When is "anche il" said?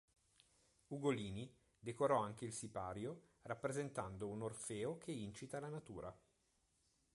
2.23-2.53